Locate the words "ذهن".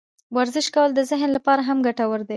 1.11-1.29